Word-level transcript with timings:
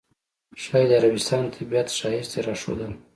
ښایي 0.61 0.87
د 0.89 0.91
عربستان 0.99 1.43
طبیعت 1.55 1.87
ښایست 1.97 2.31
یې 2.35 2.41
راښودله. 2.47 2.87